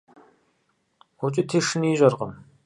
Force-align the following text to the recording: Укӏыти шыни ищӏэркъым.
Укӏыти 1.25 1.59
шыни 1.67 1.89
ищӏэркъым. 1.93 2.31